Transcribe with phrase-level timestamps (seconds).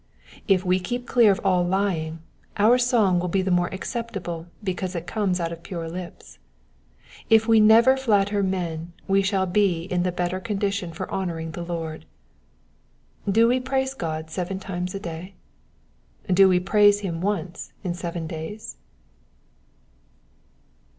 [0.47, 2.21] If we keep clear of all lying,
[2.57, 6.39] our song will be the more acceptable because it comes out of pure lips.
[7.29, 11.61] If we never flatter men we shall be in the better condition for honouring the
[11.61, 12.05] Lord.
[13.31, 15.35] Do we praise God seven times a day?
[16.33, 18.77] Do we praise him once in seven days